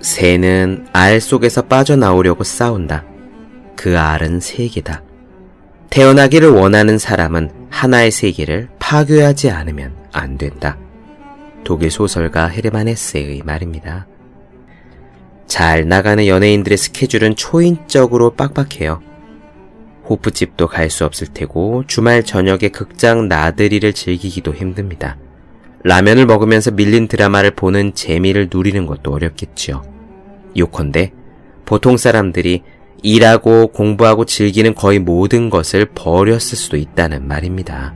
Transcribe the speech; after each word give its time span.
새는 0.00 0.86
알 0.92 1.20
속에서 1.20 1.62
빠져나오려고 1.62 2.44
싸운다. 2.44 3.04
그 3.76 3.98
알은 3.98 4.40
세계다. 4.40 5.02
태어나기를 5.90 6.50
원하는 6.50 6.98
사람은 6.98 7.50
하나의 7.70 8.10
세계를 8.10 8.68
파괴하지 8.78 9.50
않으면 9.50 9.94
안 10.12 10.38
된다. 10.38 10.78
독일 11.64 11.90
소설가 11.90 12.46
헤르만 12.46 12.88
헤세의 12.88 13.42
말입니다. 13.44 14.06
잘 15.46 15.88
나가는 15.88 16.26
연예인들의 16.26 16.78
스케줄은 16.78 17.36
초인적으로 17.36 18.30
빡빡해요. 18.30 19.02
호프집도 20.08 20.68
갈 20.68 20.90
수 20.90 21.04
없을 21.04 21.28
테고 21.28 21.84
주말 21.86 22.24
저녁에 22.24 22.68
극장 22.68 23.28
나들이를 23.28 23.92
즐기기도 23.92 24.54
힘듭니다. 24.54 25.16
라면을 25.82 26.26
먹으면서 26.26 26.70
밀린 26.70 27.08
드라마를 27.08 27.52
보는 27.52 27.94
재미를 27.94 28.48
누리는 28.52 28.86
것도 28.86 29.12
어렵겠지요. 29.12 29.89
요컨대 30.56 31.12
보통 31.64 31.96
사람들이 31.96 32.62
일하고 33.02 33.68
공부하고 33.68 34.24
즐기는 34.24 34.74
거의 34.74 34.98
모든 34.98 35.50
것을 35.50 35.86
버렸을 35.94 36.56
수도 36.58 36.76
있다는 36.76 37.26
말입니다. 37.26 37.94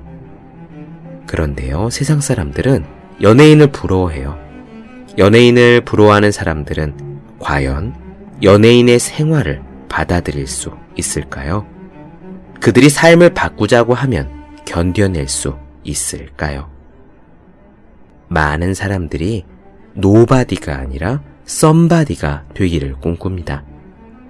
그런데요, 1.26 1.90
세상 1.90 2.20
사람들은 2.20 2.84
연예인을 3.20 3.68
부러워해요. 3.68 4.38
연예인을 5.18 5.82
부러워하는 5.82 6.32
사람들은 6.32 7.20
과연 7.38 7.94
연예인의 8.42 8.98
생활을 8.98 9.62
받아들일 9.88 10.46
수 10.46 10.72
있을까요? 10.96 11.66
그들이 12.60 12.88
삶을 12.88 13.34
바꾸자고 13.34 13.94
하면 13.94 14.30
견뎌낼 14.64 15.28
수 15.28 15.56
있을까요? 15.84 16.70
많은 18.28 18.74
사람들이 18.74 19.44
nobody가 19.94 20.76
아니라 20.76 21.22
somebody가 21.46 22.44
되기를 22.54 22.94
꿈꿉니다. 22.94 23.64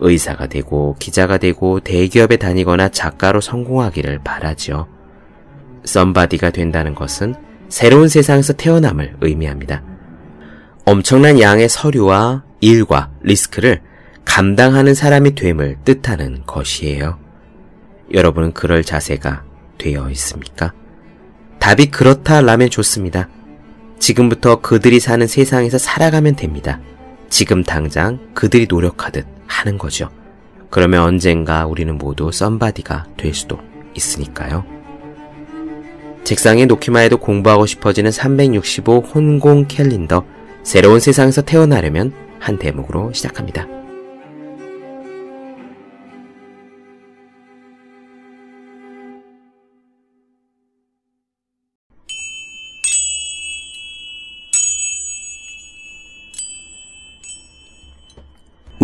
의사가 0.00 0.48
되고 0.48 0.96
기자가 0.98 1.38
되고 1.38 1.80
대기업에 1.80 2.36
다니거나 2.36 2.88
작가로 2.88 3.40
성공하기를 3.40 4.20
바라지요. 4.24 4.88
Somebody가 5.84 6.50
된다는 6.50 6.94
것은 6.94 7.34
새로운 7.68 8.08
세상에서 8.08 8.52
태어남을 8.54 9.16
의미합니다. 9.20 9.82
엄청난 10.84 11.40
양의 11.40 11.68
서류와 11.68 12.44
일과 12.60 13.10
리스크를 13.22 13.80
감당하는 14.24 14.94
사람이 14.94 15.34
됨을 15.34 15.78
뜻하는 15.84 16.42
것이에요. 16.46 17.18
여러분은 18.12 18.52
그럴 18.52 18.82
자세가 18.82 19.44
되어 19.78 20.10
있습니까? 20.10 20.72
답이 21.58 21.86
그렇다라면 21.86 22.70
좋습니다. 22.70 23.28
지금부터 23.98 24.60
그들이 24.60 25.00
사는 25.00 25.26
세상에서 25.26 25.78
살아가면 25.78 26.36
됩니다. 26.36 26.80
지금 27.34 27.64
당장 27.64 28.20
그들이 28.32 28.68
노력하듯 28.70 29.26
하는 29.48 29.76
거죠. 29.76 30.08
그러면 30.70 31.02
언젠가 31.02 31.66
우리는 31.66 31.98
모두 31.98 32.30
썸바디가 32.30 33.06
될 33.16 33.34
수도 33.34 33.58
있으니까요. 33.92 34.64
책상에 36.22 36.64
놓기만 36.66 37.02
해도 37.02 37.16
공부하고 37.16 37.66
싶어지는 37.66 38.12
365 38.12 39.00
혼공 39.00 39.66
캘린더. 39.66 40.24
새로운 40.62 41.00
세상에서 41.00 41.42
태어나려면 41.42 42.12
한 42.38 42.56
대목으로 42.56 43.12
시작합니다. 43.12 43.66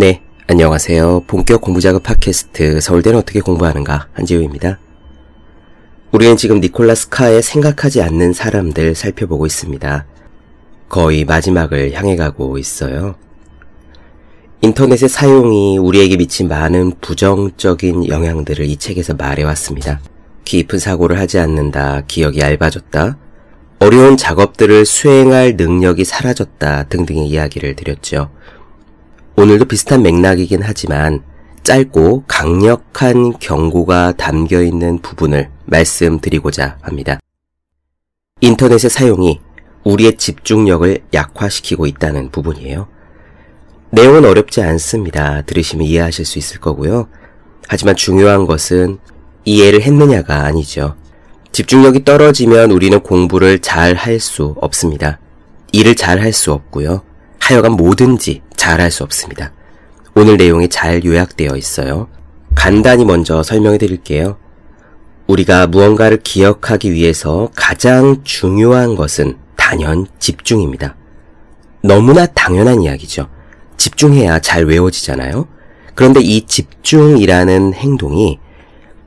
네, 0.01 0.23
안녕하세요. 0.47 1.25
본격 1.27 1.61
공부작업 1.61 2.03
팟캐스트 2.03 2.81
서울대는 2.81 3.19
어떻게 3.19 3.43
공부하는가 3.43 4.09
한지우입니다. 4.15 4.79
우리는 6.11 6.39
지금 6.39 6.61
니콜라스 6.61 7.11
카의 7.11 7.43
생각하지 7.43 8.01
않는 8.01 8.33
사람들 8.33 8.95
살펴보고 8.95 9.45
있습니다. 9.45 10.07
거의 10.89 11.27
마지막을 11.27 11.93
향해 11.93 12.17
가고 12.17 12.57
있어요. 12.57 13.17
인터넷의 14.63 15.11
사용이 15.11 15.77
우리에게 15.77 16.17
미친 16.17 16.49
많은 16.49 16.95
부정적인 17.03 18.09
영향들을 18.09 18.65
이 18.65 18.79
책에서 18.79 19.13
말해왔습니다. 19.13 20.01
깊은 20.47 20.79
사고를 20.79 21.19
하지 21.19 21.39
않는다, 21.39 22.05
기억이 22.09 22.41
얇아졌다, 22.41 23.19
어려운 23.81 24.17
작업들을 24.17 24.87
수행할 24.87 25.57
능력이 25.59 26.07
사라졌다 26.07 26.85
등등의 26.85 27.27
이야기를 27.27 27.77
드렸죠. 27.77 28.31
오늘도 29.41 29.65
비슷한 29.65 30.03
맥락이긴 30.03 30.61
하지만 30.63 31.23
짧고 31.63 32.25
강력한 32.29 33.33
경고가 33.39 34.13
담겨 34.13 34.61
있는 34.61 34.99
부분을 34.99 35.49
말씀드리고자 35.65 36.77
합니다. 36.83 37.19
인터넷의 38.43 38.91
사용이 38.91 39.41
우리의 39.85 40.19
집중력을 40.19 41.05
약화시키고 41.15 41.87
있다는 41.87 42.31
부분이에요. 42.31 42.89
내용은 43.89 44.27
어렵지 44.27 44.61
않습니다. 44.61 45.41
들으시면 45.41 45.87
이해하실 45.87 46.27
수 46.27 46.39
있을 46.39 46.61
거고요. 46.61 47.09
하지만 47.67 47.97
중요한 47.97 48.45
것은 48.45 48.99
이해를 49.47 49.81
했느냐가 49.81 50.45
아니죠. 50.45 50.97
집중력이 51.53 52.05
떨어지면 52.05 52.73
우리는 52.73 53.01
공부를 53.01 53.61
잘 53.61 53.95
할 53.95 54.21
수 54.21 54.55
없습니다. 54.61 55.19
일을 55.73 55.95
잘 55.95 56.21
할 56.21 56.35
수 56.35 56.53
없고요. 56.53 57.09
하여간 57.41 57.73
뭐든지 57.73 58.43
잘할 58.57 58.91
수 58.91 59.03
없습니다. 59.03 59.53
오늘 60.15 60.37
내용이 60.37 60.69
잘 60.69 61.05
요약되어 61.05 61.57
있어요. 61.57 62.09
간단히 62.55 63.05
먼저 63.05 63.43
설명해 63.43 63.79
드릴게요. 63.79 64.37
우리가 65.27 65.67
무언가를 65.67 66.21
기억하기 66.23 66.93
위해서 66.93 67.51
가장 67.55 68.23
중요한 68.25 68.97
것은 68.97 69.37
단연 69.57 70.07
집중입니다. 70.19 70.97
너무나 71.83 72.27
당연한 72.27 72.83
이야기죠. 72.83 73.29
집중해야 73.77 74.41
잘 74.41 74.65
외워지잖아요. 74.65 75.47
그런데 75.95 76.21
이 76.21 76.47
집중이라는 76.47 77.75
행동이 77.75 78.39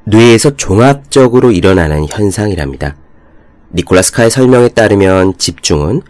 뇌에서 0.05 0.55
종합적으로 0.55 1.51
일어나는 1.51 2.07
현상이랍니다. 2.09 2.95
니콜라스카의 3.73 4.31
설명에 4.31 4.69
따르면 4.69 5.37
집중은 5.37 6.01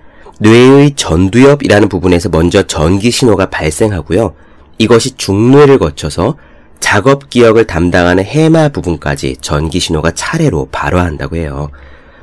뇌의 0.44 0.96
전두엽이라는 0.96 1.88
부분에서 1.88 2.28
먼저 2.28 2.64
전기 2.64 3.12
신호가 3.12 3.50
발생하고요. 3.50 4.36
이것이 4.78 5.16
중뇌를 5.16 5.80
거쳐서 5.80 6.38
작업 6.82 7.30
기억을 7.30 7.66
담당하는 7.66 8.26
해마 8.26 8.68
부분까지 8.68 9.38
전기 9.40 9.80
신호가 9.80 10.12
차례로 10.12 10.68
발화한다고 10.70 11.38
해요. 11.38 11.70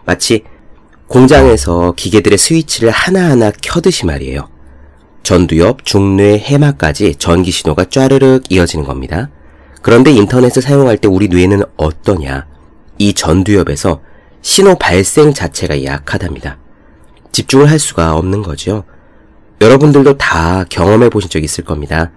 마치 0.04 0.44
공장에서 1.08 1.94
기계들의 1.96 2.36
스위치를 2.36 2.90
하나하나 2.90 3.50
켜듯이 3.62 4.04
말이에요. 4.04 4.48
전두엽, 5.22 5.86
중뇌, 5.86 6.38
해마까지 6.38 7.14
전기 7.16 7.50
신호가 7.50 7.84
쫘르륵 7.84 8.42
이어지는 8.50 8.84
겁니다. 8.84 9.30
그런데 9.80 10.10
인터넷을 10.10 10.60
사용할 10.60 10.98
때 10.98 11.08
우리 11.08 11.28
뇌는 11.28 11.62
어떠냐? 11.78 12.46
이 12.98 13.14
전두엽에서 13.14 14.02
신호 14.42 14.76
발생 14.76 15.32
자체가 15.32 15.84
약하답니다. 15.84 16.58
집중을 17.32 17.70
할 17.70 17.78
수가 17.78 18.16
없는 18.16 18.42
거죠. 18.42 18.84
여러분들도 19.60 20.16
다 20.16 20.64
경험해 20.68 21.10
보신 21.10 21.28
적 21.30 21.42
있을 21.44 21.64
겁니다. 21.64 22.10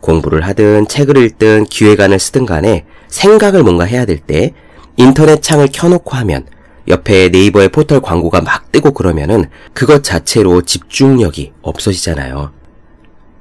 공부를 0.00 0.42
하든 0.42 0.88
책을 0.88 1.16
읽든 1.16 1.64
기획안을 1.64 2.18
쓰든 2.18 2.46
간에 2.46 2.86
생각을 3.08 3.62
뭔가 3.62 3.84
해야 3.84 4.04
될 4.04 4.18
때 4.18 4.54
인터넷 4.96 5.42
창을 5.42 5.68
켜놓고 5.72 6.16
하면 6.16 6.46
옆에 6.88 7.28
네이버의 7.28 7.68
포털 7.70 8.00
광고가 8.00 8.40
막 8.40 8.70
뜨고 8.72 8.92
그러면은 8.92 9.46
그것 9.74 10.02
자체로 10.04 10.62
집중력이 10.62 11.52
없어지잖아요. 11.62 12.52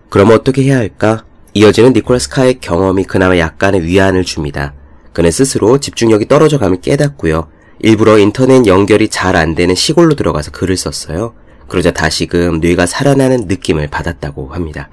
그럼 0.09 0.31
어떻게 0.31 0.63
해야 0.63 0.77
할까? 0.77 1.25
이어지는 1.53 1.93
니콜라스 1.93 2.29
카의 2.29 2.59
경험이 2.59 3.05
그나마 3.05 3.37
약간의 3.37 3.83
위안을 3.83 4.23
줍니다. 4.23 4.73
그는 5.13 5.31
스스로 5.31 5.79
집중력이 5.79 6.27
떨어져 6.27 6.57
가면 6.57 6.81
깨닫고요. 6.81 7.47
일부러 7.79 8.17
인터넷 8.17 8.65
연결이 8.65 9.09
잘 9.09 9.35
안 9.35 9.53
되는 9.55 9.75
시골로 9.75 10.15
들어가서 10.15 10.51
글을 10.51 10.77
썼어요. 10.77 11.33
그러자 11.67 11.91
다시금 11.91 12.59
뇌가 12.59 12.85
살아나는 12.85 13.45
느낌을 13.47 13.87
받았다고 13.87 14.49
합니다. 14.49 14.89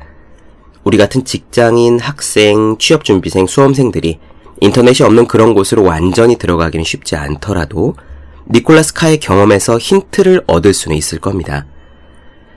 우리 0.85 0.97
같은 0.97 1.25
직장인, 1.25 2.01
학생, 2.01 2.77
취업준비생, 2.79 3.47
수험생들이 3.47 4.19
인터넷이 4.61 5.07
없는 5.07 5.29
그런 5.29 5.55
곳으로 5.55 5.85
완전히 5.85 6.37
들어가기는 6.37 6.85
쉽지 6.85 7.15
않더라도 7.17 7.95
니콜라스 8.51 8.95
카의 8.95 9.21
경험에서 9.21 9.79
힌트를 9.79 10.43
얻을 10.47 10.75
수는 10.75 10.97
있을 10.97 11.21
겁니다. 11.21 11.67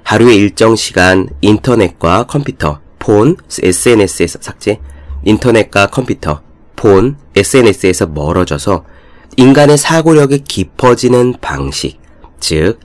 하루의 0.03 0.37
일정 0.37 0.75
시간 0.75 1.29
인터넷과 1.41 2.23
컴퓨터, 2.23 2.79
폰, 2.99 3.37
SNS에서 3.61 4.39
삭제, 4.41 4.79
인터넷과 5.23 5.87
컴퓨터, 5.87 6.41
폰, 6.75 7.17
SNS에서 7.35 8.07
멀어져서 8.07 8.85
인간의 9.37 9.77
사고력이 9.77 10.45
깊어지는 10.45 11.35
방식, 11.41 11.99
즉, 12.39 12.79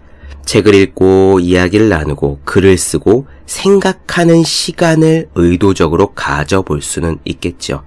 책을 0.45 0.75
읽고 0.75 1.39
이야기를 1.41 1.89
나누고 1.89 2.41
글을 2.45 2.77
쓰고 2.77 3.27
생각하는 3.47 4.43
시간을 4.43 5.29
의도적으로 5.37 6.13
가져볼 6.13 6.83
수는 6.83 7.19
있겠죠. 7.25 7.85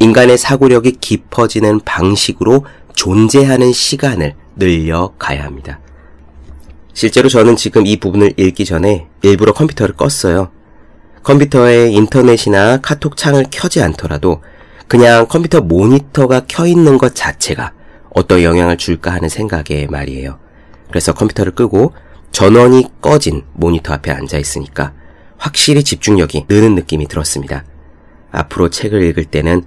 인간의 0.00 0.36
사고력이 0.36 0.98
깊어지는 1.00 1.80
방식으로 1.80 2.66
존재하는 2.94 3.72
시간을 3.72 4.34
늘려가야 4.56 5.42
합니다. 5.42 5.80
실제로 6.92 7.30
저는 7.30 7.56
지금 7.56 7.86
이 7.86 7.96
부분을 7.96 8.34
읽기 8.36 8.66
전에 8.66 9.06
일부러 9.22 9.54
컴퓨터를 9.54 9.94
껐어요. 9.94 10.50
컴퓨터에 11.22 11.90
인터넷이나 11.90 12.78
카톡 12.82 13.16
창을 13.16 13.46
켜지 13.50 13.80
않더라도 13.80 14.42
그냥 14.92 15.26
컴퓨터 15.26 15.62
모니터가 15.62 16.42
켜 16.46 16.66
있는 16.66 16.98
것 16.98 17.14
자체가 17.14 17.72
어떤 18.14 18.42
영향을 18.42 18.76
줄까 18.76 19.10
하는 19.10 19.30
생각에 19.30 19.86
말이에요. 19.88 20.38
그래서 20.90 21.14
컴퓨터를 21.14 21.54
끄고 21.54 21.94
전원이 22.30 23.00
꺼진 23.00 23.42
모니터 23.54 23.94
앞에 23.94 24.10
앉아 24.10 24.36
있으니까 24.36 24.92
확실히 25.38 25.82
집중력이 25.82 26.44
느는 26.46 26.74
느낌이 26.74 27.08
들었습니다. 27.08 27.64
앞으로 28.32 28.68
책을 28.68 29.02
읽을 29.04 29.24
때는 29.24 29.62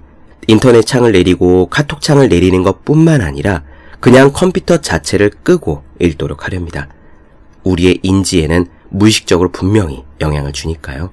인터넷 0.46 0.86
창을 0.86 1.10
내리고 1.10 1.66
카톡 1.66 2.02
창을 2.02 2.28
내리는 2.28 2.62
것 2.62 2.84
뿐만 2.84 3.20
아니라 3.20 3.64
그냥 3.98 4.30
컴퓨터 4.32 4.80
자체를 4.80 5.30
끄고 5.42 5.82
읽도록 5.98 6.44
하렵니다. 6.44 6.86
우리의 7.64 7.98
인지에는 8.04 8.68
무의식적으로 8.90 9.50
분명히 9.50 10.04
영향을 10.20 10.52
주니까요. 10.52 11.10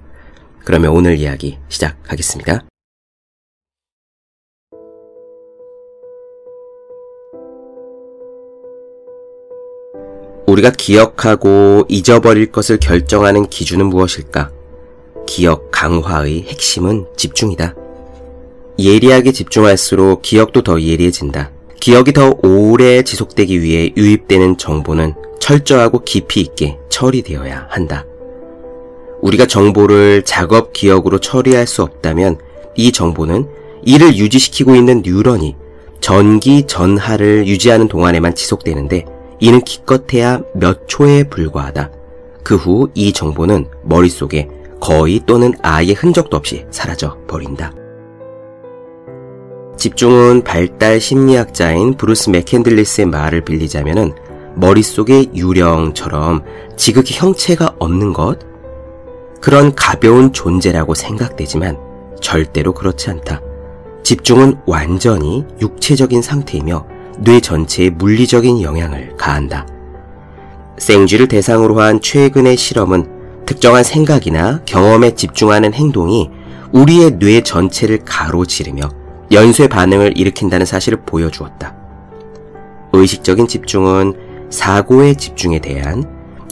그러면 0.63 0.91
오늘 0.91 1.17
이야기 1.17 1.57
시작하겠습니다. 1.67 2.72
우리가 10.53 10.69
기억하고 10.69 11.85
잊어버릴 11.89 12.51
것을 12.51 12.77
결정하는 12.77 13.47
기준은 13.47 13.87
무엇일까? 13.87 14.51
기억 15.25 15.71
강화의 15.71 16.43
핵심은 16.43 17.07
집중이다. 17.17 17.73
예리하게 18.77 19.31
집중할수록 19.31 20.21
기억도 20.21 20.61
더 20.61 20.79
예리해진다. 20.79 21.51
기억이 21.79 22.13
더 22.13 22.35
오래 22.43 23.01
지속되기 23.01 23.61
위해 23.63 23.91
유입되는 23.97 24.57
정보는 24.57 25.15
철저하고 25.39 26.03
깊이 26.03 26.41
있게 26.41 26.77
처리되어야 26.89 27.67
한다. 27.69 28.05
우리가 29.21 29.47
정보를 29.47 30.23
작업 30.23 30.71
기억으로 30.71 31.17
처리할 31.19 31.65
수 31.65 31.81
없다면 31.81 32.37
이 32.75 32.91
정보는 32.91 33.47
이를 33.83 34.15
유지시키고 34.15 34.75
있는 34.75 35.01
뉴런이 35.03 35.55
전기 35.99 36.67
전하를 36.67 37.47
유지하는 37.47 37.87
동안에만 37.87 38.35
지속되는데 38.35 39.05
이는 39.43 39.59
기껏해야 39.59 40.41
몇 40.53 40.87
초에 40.87 41.23
불과하다. 41.25 41.91
그 42.45 42.55
후 42.55 42.89
이 42.93 43.11
정보는 43.11 43.67
머릿속에 43.83 44.47
거의 44.79 45.19
또는 45.25 45.53
아예 45.61 45.91
흔적도 45.91 46.37
없이 46.37 46.65
사라져 46.71 47.17
버린다. 47.27 47.73
집중은 49.75 50.45
발달 50.45 51.01
심리학자인 51.01 51.95
브루스 51.95 52.29
맥캔들리스의 52.29 53.07
말을 53.07 53.41
빌리자면은 53.41 54.13
머릿속의 54.55 55.31
유령처럼 55.35 56.43
지극히 56.77 57.15
형체가 57.17 57.75
없는 57.79 58.13
것, 58.13 58.39
그런 59.41 59.75
가벼운 59.75 60.31
존재라고 60.31 60.93
생각되지만 60.93 61.77
절대로 62.21 62.73
그렇지 62.73 63.09
않다. 63.09 63.41
집중은 64.03 64.59
완전히 64.65 65.45
육체적인 65.59 66.21
상태이며 66.21 66.85
뇌 67.19 67.39
전체에 67.39 67.89
물리적인 67.89 68.61
영향을 68.61 69.15
가한다. 69.17 69.67
생쥐를 70.77 71.27
대상으로 71.27 71.79
한 71.79 72.01
최근의 72.01 72.57
실험은 72.57 73.45
특정한 73.45 73.83
생각이나 73.83 74.61
경험에 74.65 75.15
집중하는 75.15 75.73
행동이 75.73 76.29
우리의 76.71 77.19
뇌 77.19 77.41
전체를 77.41 77.99
가로지르며 78.03 78.89
연쇄 79.31 79.67
반응을 79.67 80.17
일으킨다는 80.17 80.65
사실을 80.65 80.99
보여주었다. 81.05 81.75
의식적인 82.93 83.47
집중은 83.47 84.13
사고의 84.49 85.15
집중에 85.15 85.59
대한 85.59 86.03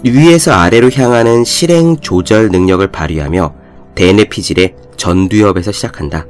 위에서 0.04 0.52
아래로 0.54 0.90
향하는 0.92 1.44
실행 1.44 1.98
조절 1.98 2.50
능력을 2.50 2.92
발휘하며 2.92 3.54
대뇌 3.94 4.26
피질의 4.26 4.76
전두엽에서 4.98 5.72
시작한다. 5.72 6.26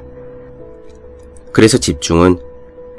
그래서 1.53 1.77
집중은 1.77 2.39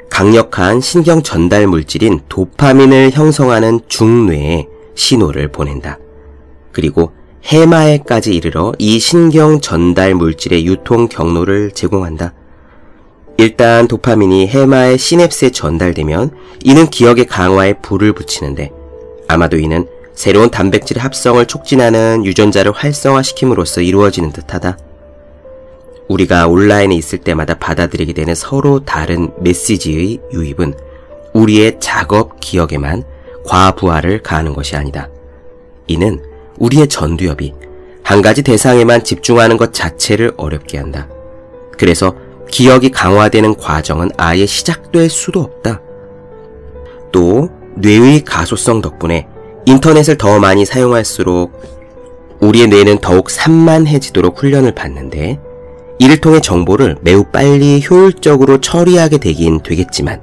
강력한 0.09 0.81
신경 0.81 1.23
전달 1.23 1.67
물질인 1.67 2.21
도파민을 2.29 3.11
형성하는 3.11 3.81
중뇌에 3.87 4.67
신호를 4.95 5.51
보낸다. 5.51 5.97
그리고 6.71 7.11
해마에까지 7.45 8.33
이르러 8.33 8.73
이 8.79 8.99
신경 8.99 9.59
전달 9.59 10.15
물질의 10.15 10.65
유통 10.65 11.07
경로를 11.07 11.71
제공한다. 11.71 12.33
일단 13.37 13.87
도파민이 13.87 14.47
해마의 14.47 14.97
시냅스에 14.97 15.49
전달되면 15.49 16.31
이는 16.63 16.87
기억의 16.87 17.25
강화에 17.25 17.73
불을 17.81 18.13
붙이는데 18.13 18.71
아마도 19.27 19.57
이는 19.57 19.87
새로운 20.13 20.51
단백질 20.51 20.99
합성을 20.99 21.43
촉진하는 21.47 22.23
유전자를 22.23 22.71
활성화시킴으로써 22.71 23.81
이루어지는 23.81 24.31
듯하다. 24.31 24.77
우리가 26.07 26.47
온라인에 26.47 26.95
있을 26.95 27.19
때마다 27.19 27.57
받아들이게 27.57 28.13
되는 28.13 28.35
서로 28.35 28.79
다른 28.79 29.31
메시지의 29.39 30.19
유입은 30.33 30.73
우리의 31.33 31.77
작업 31.79 32.39
기억에만 32.39 33.03
과부하를 33.45 34.21
가하는 34.21 34.53
것이 34.53 34.75
아니다. 34.75 35.09
이는 35.87 36.21
우리의 36.59 36.87
전두엽이 36.87 37.53
한 38.03 38.21
가지 38.21 38.43
대상에만 38.43 39.03
집중하는 39.03 39.57
것 39.57 39.73
자체를 39.73 40.33
어렵게 40.37 40.77
한다. 40.77 41.07
그래서 41.77 42.15
기억이 42.49 42.91
강화되는 42.91 43.55
과정은 43.55 44.11
아예 44.17 44.45
시작될 44.45 45.09
수도 45.09 45.41
없다. 45.41 45.81
또 47.11 47.49
뇌의 47.75 48.23
가소성 48.23 48.81
덕분에 48.81 49.27
인터넷을 49.65 50.17
더 50.17 50.39
많이 50.39 50.65
사용할수록 50.65 51.51
우리의 52.41 52.67
뇌는 52.67 52.99
더욱 52.99 53.29
산만해지도록 53.29 54.37
훈련을 54.39 54.73
받는데 54.75 55.39
이를 56.03 56.17
통해 56.17 56.41
정보를 56.41 56.97
매우 56.99 57.23
빨리 57.23 57.81
효율적으로 57.89 58.59
처리하게 58.59 59.19
되긴 59.19 59.63
되겠지만 59.63 60.21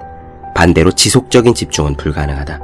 반대로 0.54 0.92
지속적인 0.92 1.54
집중은 1.54 1.94
불가능하다. 1.96 2.60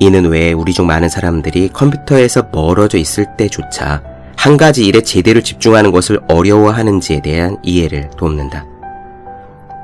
이는 0.00 0.24
왜 0.26 0.50
우리 0.50 0.72
중 0.72 0.88
많은 0.88 1.08
사람들이 1.08 1.68
컴퓨터에서 1.68 2.48
멀어져 2.50 2.98
있을 2.98 3.36
때조차 3.36 4.02
한 4.36 4.56
가지 4.56 4.84
일에 4.84 5.00
제대로 5.02 5.40
집중하는 5.40 5.92
것을 5.92 6.18
어려워하는지에 6.26 7.22
대한 7.22 7.56
이해를 7.62 8.10
돕는다. 8.16 8.66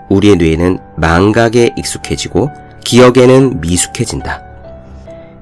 우리의 0.09 0.39
뇌는 0.39 0.81
망각에 0.97 1.71
익숙해지고 1.77 2.51
기억에는 2.83 3.61
미숙해진다. 3.61 4.43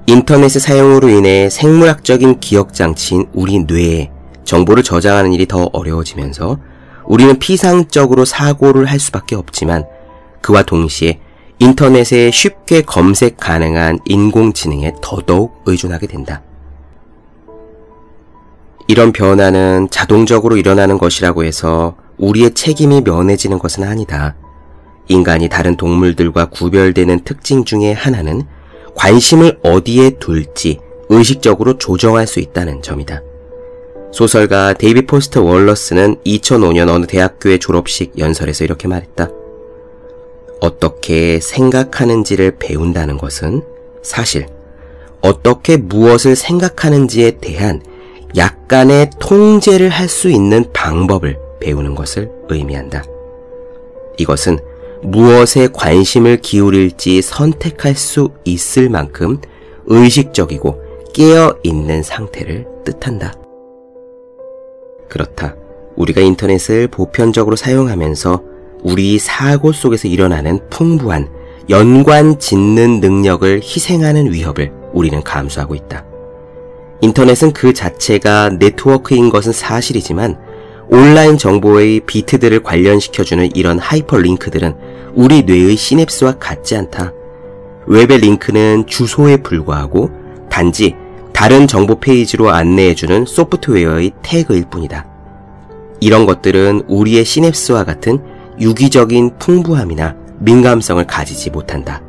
인터넷의 0.09 0.61
사용으로 0.61 1.09
인해 1.09 1.49
생물학적인 1.49 2.41
기억 2.41 2.75
장치인 2.75 3.29
우리 3.33 3.61
뇌에 3.61 4.11
정보를 4.47 4.83
저장하는 4.83 5.33
일이 5.33 5.47
더 5.47 5.69
어려워지면서 5.73 6.59
우리는 7.05 7.39
피상적으로 7.39 8.25
사고를 8.25 8.87
할 8.87 8.99
수밖에 8.99 9.37
없지만 9.37 9.85
그와 10.41 10.63
동시에 10.63 11.21
인터넷에 11.59 12.31
쉽게 12.31 12.83
검색 12.83 13.37
가능한 13.37 14.01
인공지능에 14.05 14.95
더더욱 15.03 15.63
의존하게 15.67 16.07
된다. 16.07 16.43
이런 18.89 19.13
변화는 19.13 19.89
자동적으로 19.91 20.57
일어나는 20.57 20.99
것이라고 20.99 21.45
해서 21.45 21.97
우리의 22.19 22.55
책임이 22.55 23.01
면해지는 23.03 23.59
것은 23.59 23.85
아니다. 23.85 24.37
인간이 25.09 25.49
다른 25.49 25.77
동물들과 25.77 26.47
구별되는 26.47 27.25
특징 27.25 27.65
중에 27.65 27.93
하나는 27.93 28.43
관심을 28.95 29.61
어디에 29.63 30.19
둘지 30.19 30.81
의식적으로 31.09 31.79
조정할 31.79 32.27
수 32.27 32.41
있다는 32.41 32.83
점이다. 32.83 33.21
소설가 34.17 34.73
데이비 34.73 35.05
포스터 35.05 35.43
월러스는 35.43 36.17
2005년 36.25 36.89
어느 36.89 37.05
대학교의 37.05 37.59
졸업식 37.59 38.19
연설에서 38.19 38.65
이렇게 38.65 38.89
말했다. 38.89 39.29
어떻게 40.63 41.39
생각하는지를 41.39 42.57
배운다는 42.59 43.19
것은 43.19 43.61
사실 44.03 44.47
어떻게 45.21 45.77
무엇을 45.77 46.35
생각하는지에 46.35 47.33
대한 47.43 47.83
약간의 48.35 49.11
통제를 49.21 49.91
할 49.91 50.09
수 50.09 50.31
있는 50.31 50.65
방법을 50.73 51.39
배우는 51.61 51.95
것을 51.95 52.31
의미한다. 52.49 53.05
이것은 54.17 54.59
무엇에 55.03 55.69
관심을 55.71 56.39
기울일지 56.39 57.21
선택할 57.21 57.95
수 57.95 58.31
있을 58.47 58.89
만큼 58.89 59.43
의식적이고 59.85 60.81
깨어 61.13 61.59
있는 61.65 62.03
상태를 62.03 62.65
뜻한다. 62.83 63.35
그렇다. 65.09 65.57
우리가 65.97 66.21
인터넷을 66.21 66.89
보편적으로 66.89 67.57
사용하면서 67.57 68.43
우리 68.83 69.19
사고 69.19 69.73
속에서 69.73 70.09
일어나는 70.09 70.61
풍부한 70.71 71.29
연관 71.71 72.39
짓는 72.39 73.01
능력을 73.01 73.61
희생하는 73.63 74.33
위협을 74.33 74.73
우리는 74.93 75.23
감수하고 75.23 75.75
있다. 75.75 76.05
인터넷은 77.01 77.53
그 77.53 77.73
자체가 77.73 78.51
네트워크인 78.59 79.31
것은 79.31 79.53
사실이지만 79.53 80.39
온라인 80.89 81.37
정보의 81.37 82.01
비트들을 82.07 82.63
관련시켜주는 82.63 83.57
이런 83.57 83.79
하이퍼링크들은 83.79 84.75
우리 85.15 85.43
뇌의 85.43 85.77
시냅스와 85.77 86.39
같지 86.39 86.77
않다. 86.77 87.13
웹의 87.87 88.19
링크는 88.19 88.87
주소에 88.87 89.39
불과하고 89.39 90.11
단지 90.49 90.95
다른 91.37 91.67
정보 91.67 92.01
페이지로 92.01 92.49
안내해주는 92.49 93.27
소프트웨어의 93.27 94.13
태그일 94.23 94.65
뿐이다. 94.71 95.07
이런 96.01 96.25
것들은 96.25 96.85
우리의 96.89 97.27
시냅스와 97.27 97.85
같은 97.85 98.19
유기적인 98.59 99.37
풍부함이나 99.39 100.17
민감성을 100.39 101.07
가지지 101.07 101.51
못한다. 101.51 102.01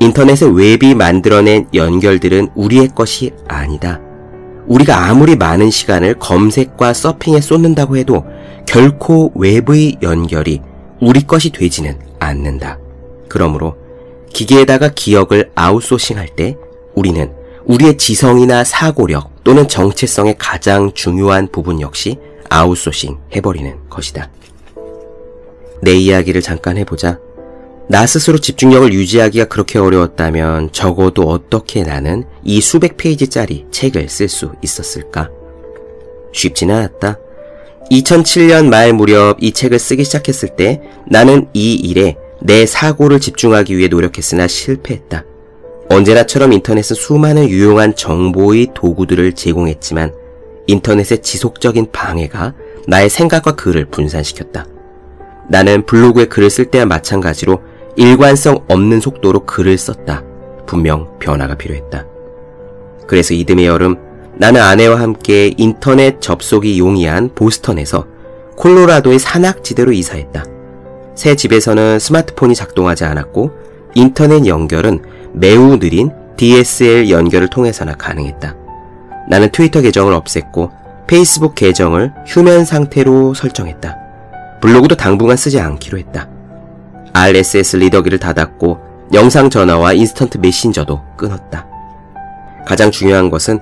인터넷의 0.00 0.52
웹이 0.56 0.96
만들어낸 0.96 1.68
연결들은 1.72 2.48
우리의 2.56 2.88
것이 2.96 3.30
아니다. 3.46 4.00
우리가 4.66 5.08
아무리 5.08 5.36
많은 5.36 5.70
시간을 5.70 6.14
검색과 6.18 6.94
서핑에 6.94 7.40
쏟는다고 7.40 7.96
해도 7.96 8.24
결코 8.66 9.30
웹의 9.36 9.98
연결이 10.02 10.60
우리 11.00 11.24
것이 11.24 11.50
되지는 11.50 11.96
않는다. 12.18 12.80
그러므로 13.28 13.76
기계에다가 14.32 14.88
기억을 14.96 15.52
아웃소싱할 15.54 16.30
때 16.34 16.56
우리는 16.96 17.45
우리의 17.66 17.98
지성이나 17.98 18.64
사고력 18.64 19.42
또는 19.44 19.68
정체성의 19.68 20.36
가장 20.38 20.92
중요한 20.92 21.48
부분 21.50 21.80
역시 21.80 22.16
아웃소싱 22.48 23.18
해버리는 23.34 23.88
것이다. 23.90 24.30
내 25.82 25.94
이야기를 25.94 26.42
잠깐 26.42 26.78
해보자. 26.78 27.18
나 27.88 28.06
스스로 28.06 28.38
집중력을 28.38 28.92
유지하기가 28.92 29.44
그렇게 29.46 29.78
어려웠다면 29.78 30.72
적어도 30.72 31.22
어떻게 31.22 31.82
나는 31.82 32.24
이 32.42 32.60
수백 32.60 32.96
페이지짜리 32.96 33.66
책을 33.70 34.08
쓸 34.08 34.28
수 34.28 34.52
있었을까? 34.62 35.30
쉽지는 36.32 36.74
않았다. 36.74 37.18
2007년 37.90 38.68
말 38.68 38.92
무렵 38.92 39.36
이 39.40 39.52
책을 39.52 39.78
쓰기 39.78 40.04
시작했을 40.04 40.56
때 40.56 40.82
나는 41.08 41.48
이 41.52 41.74
일에 41.74 42.16
내 42.40 42.66
사고를 42.66 43.20
집중하기 43.20 43.76
위해 43.76 43.88
노력했으나 43.88 44.48
실패했다. 44.48 45.24
언제나처럼 45.88 46.52
인터넷은 46.52 46.96
수많은 46.96 47.48
유용한 47.48 47.94
정보의 47.94 48.68
도구들을 48.74 49.32
제공했지만 49.34 50.12
인터넷의 50.66 51.22
지속적인 51.22 51.92
방해가 51.92 52.54
나의 52.88 53.08
생각과 53.08 53.52
글을 53.52 53.86
분산시켰다. 53.86 54.66
나는 55.48 55.86
블로그에 55.86 56.26
글을 56.26 56.50
쓸 56.50 56.66
때와 56.66 56.86
마찬가지로 56.86 57.62
일관성 57.96 58.64
없는 58.68 59.00
속도로 59.00 59.46
글을 59.46 59.78
썼다. 59.78 60.24
분명 60.66 61.08
변화가 61.20 61.54
필요했다. 61.54 62.04
그래서 63.06 63.32
이듬해 63.32 63.66
여름 63.66 63.96
나는 64.38 64.60
아내와 64.60 65.00
함께 65.00 65.54
인터넷 65.56 66.20
접속이 66.20 66.78
용이한 66.78 67.30
보스턴에서 67.34 68.06
콜로라도의 68.56 69.18
산악지대로 69.18 69.92
이사했다. 69.92 70.44
새 71.14 71.36
집에서는 71.36 71.98
스마트폰이 71.98 72.54
작동하지 72.54 73.04
않았고 73.04 73.50
인터넷 73.94 74.46
연결은 74.46 75.00
매우 75.32 75.78
느린 75.78 76.10
DSL 76.36 77.10
연결을 77.10 77.48
통해서나 77.48 77.94
가능했다. 77.94 78.54
나는 79.28 79.50
트위터 79.50 79.80
계정을 79.80 80.18
없앴고 80.20 80.70
페이스북 81.06 81.54
계정을 81.54 82.12
휴면 82.26 82.64
상태로 82.64 83.34
설정했다. 83.34 83.96
블로그도 84.60 84.96
당분간 84.96 85.36
쓰지 85.36 85.60
않기로 85.60 85.98
했다. 85.98 86.28
RSS 87.12 87.76
리더기를 87.76 88.18
닫았고 88.18 88.78
영상 89.14 89.48
전화와 89.50 89.92
인스턴트 89.92 90.38
메신저도 90.38 91.00
끊었다. 91.16 91.66
가장 92.66 92.90
중요한 92.90 93.30
것은 93.30 93.60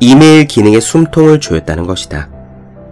이메일 0.00 0.46
기능에 0.46 0.80
숨통을 0.80 1.40
조였다는 1.40 1.86
것이다. 1.86 2.30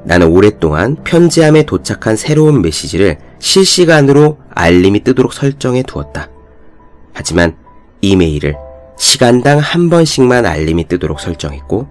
나는 0.05 0.29
오랫동안 0.29 0.97
편지함에 1.03 1.65
도착한 1.65 2.17
새로운 2.17 2.63
메시지를 2.63 3.19
실시간으로 3.39 4.39
알림이 4.55 5.03
뜨도록 5.03 5.33
설정해 5.33 5.83
두었다. 5.83 6.29
하지만 7.13 7.57
이메일을 8.01 8.57
시간당 8.99 9.59
한 9.59 9.91
번씩만 9.91 10.47
알림이 10.47 10.89
뜨도록 10.89 11.21
설정했고, 11.21 11.89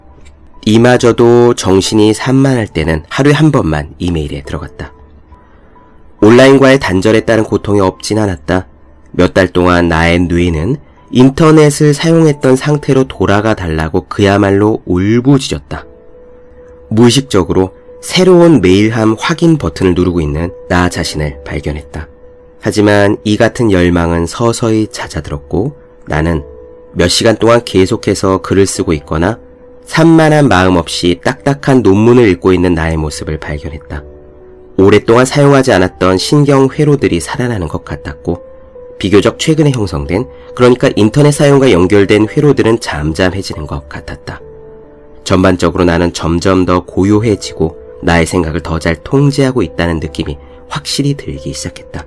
이마저도 0.66 1.54
정신이 1.54 2.14
산만할 2.14 2.68
때는 2.68 3.04
하루에 3.10 3.34
한 3.34 3.52
번만 3.52 3.94
이메일에 4.00 4.44
들어갔다. 4.44 4.94
온라인과의 6.22 6.80
단절에 6.80 7.22
따른 7.22 7.44
고통이 7.44 7.82
없진 7.82 8.18
않았다. 8.18 8.68
몇 9.12 9.34
달 9.34 9.48
동안 9.48 9.88
나의 9.88 10.20
뇌는 10.22 10.78
인터넷을 11.12 11.94
사용했던 11.94 12.56
상태로 12.56 13.06
돌아가 13.06 13.54
달라고 13.54 14.08
그야말로 14.08 14.82
울부짖었다. 14.86 15.86
무의식적으로 16.90 17.74
새로운 18.02 18.62
메일함 18.62 19.16
확인 19.20 19.58
버튼을 19.58 19.94
누르고 19.94 20.20
있는 20.20 20.52
나 20.68 20.90
자신을 20.90 21.44
발견했다. 21.44 22.08
하지만 22.60 23.18
이 23.24 23.38
같은 23.38 23.72
열망은 23.72 24.26
서서히 24.26 24.88
잦아들었고 24.92 25.85
나는 26.08 26.44
몇 26.94 27.08
시간 27.08 27.36
동안 27.38 27.64
계속해서 27.64 28.42
글을 28.42 28.66
쓰고 28.66 28.94
있거나 28.94 29.40
산만한 29.86 30.48
마음 30.48 30.78
없이 30.78 31.20
딱딱한 31.24 31.82
논문을 31.82 32.28
읽고 32.30 32.54
있는 32.54 32.74
나의 32.74 32.98
모습을 32.98 33.40
발견했다. 33.40 34.04
오랫동안 34.78 35.26
사용하지 35.26 35.72
않았던 35.74 36.18
신경 36.18 36.70
회로들이 36.70 37.20
살아나는 37.20 37.68
것 37.68 37.86
같았고 37.86 38.44
비교적 38.98 39.40
최근에 39.40 39.72
형성된 39.72 40.26
그러니까 40.56 40.90
인터넷 40.96 41.32
사용과 41.32 41.72
연결된 41.72 42.28
회로들은 42.30 42.80
잠잠해지는 42.80 43.68
것 43.68 43.88
같았다. 43.88 44.42
전반적으로 45.24 45.84
나는 45.86 46.14
점점 46.14 46.66
더 46.66 46.86
고요해지고 46.86 47.78
나의 48.04 48.26
생각을 48.26 48.62
더 48.62 48.80
잘 48.80 48.96
통제하고 49.04 49.64
있다는 49.64 50.00
느낌이 50.00 50.38
확실히 50.70 51.16
들기 51.16 51.54
시작했다. 51.54 52.06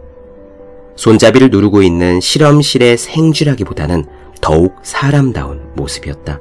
손잡이를 0.99 1.51
누르고 1.51 1.83
있는 1.83 2.21
실험실의 2.21 2.99
생쥐라기보다는 2.99 4.05
더욱 4.41 4.75
사람다운 4.83 5.73
모습이었다. 5.77 6.41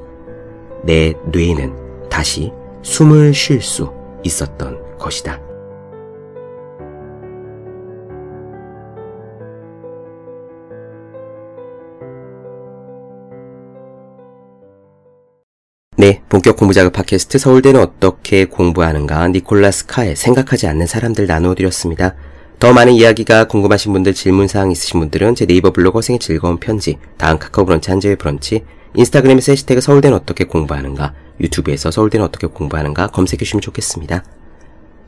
내 0.84 1.14
뇌는 1.32 2.10
다시 2.10 2.52
숨을 2.82 3.36
쉴 3.36 3.62
수 3.62 3.94
있었던 4.24 4.98
것이다. 4.98 5.40
네, 16.00 16.24
본격 16.30 16.58
공부 16.58 16.74
작업 16.74 16.94
팟캐스트 16.94 17.38
서울대는 17.38 17.80
어떻게 17.80 18.46
공부하는가 18.46 19.28
니콜라스 19.28 19.86
카의 19.86 20.16
생각하지 20.16 20.66
않는 20.66 20.88
사람들 20.88 21.28
나누어 21.28 21.54
드렸습니다. 21.54 22.16
더 22.60 22.74
많은 22.74 22.94
이야기가 22.94 23.44
궁금하신 23.46 23.94
분들 23.94 24.16
질문사항 24.16 24.72
있으신 24.72 25.00
분들은 25.00 25.36
제 25.36 25.46
네이버 25.46 25.72
블로그 25.72 26.02
생의 26.02 26.18
즐거운 26.18 26.58
편지, 26.58 26.98
다음 27.16 27.38
카카오 27.38 27.66
브런치 27.66 27.92
한재의 27.92 28.16
브런치, 28.16 28.64
인스타그램에서 28.96 29.52
해시태그 29.52 29.80
서울대는 29.80 30.18
어떻게 30.18 30.44
공부하는가, 30.44 31.14
유튜브에서 31.40 31.92
서울대는 31.92 32.26
어떻게 32.26 32.48
공부하는가 32.48 33.08
검색해 33.08 33.38
주시면 33.38 33.62
좋겠습니다. 33.62 34.24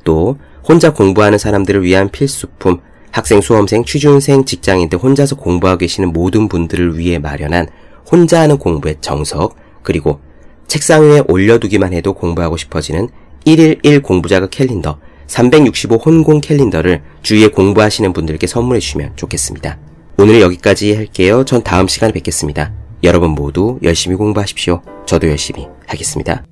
또 0.03 0.37
혼자 0.67 0.93
공부하는 0.93 1.39
사람들을 1.39 1.83
위한 1.83 2.09
필수품, 2.09 2.81
학생, 3.09 3.41
수험생, 3.41 3.83
취준생, 3.83 4.45
직장인 4.45 4.89
등 4.89 4.99
혼자서 4.99 5.35
공부하고 5.35 5.79
계시는 5.79 6.13
모든 6.13 6.49
분들을 6.49 6.99
위해 6.99 7.17
마련한 7.17 7.67
혼자 8.11 8.41
하는 8.41 8.59
공부의 8.59 8.97
정석, 9.01 9.55
그리고 9.81 10.19
책상 10.67 11.09
위에 11.09 11.23
올려두기만 11.27 11.93
해도 11.93 12.13
공부하고 12.13 12.57
싶어지는 12.57 13.09
1일 13.47 13.79
1 13.81 14.03
공부자극 14.03 14.51
캘린더 14.51 14.99
365 15.29 15.95
혼공 15.95 16.41
캘린더를 16.41 17.03
주위에 17.21 17.47
공부하시는 17.47 18.11
분들께 18.13 18.47
선물해 18.47 18.79
주시면 18.79 19.13
좋겠습니다. 19.15 19.77
오늘 20.17 20.41
여기까지 20.41 20.95
할게요. 20.95 21.45
전 21.45 21.63
다음 21.63 21.87
시간에 21.87 22.11
뵙겠습니다. 22.11 22.73
여러분 23.03 23.31
모두 23.31 23.79
열심히 23.83 24.17
공부하십시오. 24.17 24.81
저도 25.05 25.29
열심히 25.29 25.67
하겠습니다. 25.87 26.43